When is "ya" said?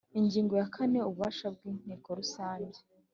0.61-0.67